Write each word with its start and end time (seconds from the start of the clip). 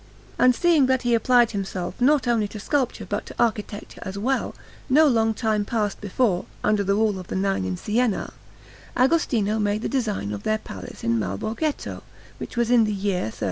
And 0.39 0.55
seeing 0.55 0.87
that 0.87 1.03
he 1.03 1.13
applied 1.13 1.51
himself 1.51 2.01
not 2.01 2.27
only 2.27 2.47
to 2.47 2.59
sculpture 2.59 3.05
but 3.07 3.27
to 3.27 3.35
architecture 3.37 4.01
as 4.03 4.17
well, 4.17 4.55
no 4.89 5.05
long 5.05 5.35
time 5.35 5.63
passed 5.63 6.01
before, 6.01 6.45
under 6.63 6.83
the 6.83 6.95
rule 6.95 7.19
of 7.19 7.27
the 7.27 7.35
Nine 7.35 7.65
in 7.65 7.77
Siena, 7.77 8.33
Agostino 8.97 9.59
made 9.59 9.83
the 9.83 9.87
design 9.87 10.31
of 10.31 10.41
their 10.41 10.57
Palace 10.57 11.03
in 11.03 11.19
Malborghetto, 11.19 12.01
which 12.39 12.57
was 12.57 12.71
in 12.71 12.85
the 12.85 12.91
year 12.91 13.25
1308. 13.29 13.39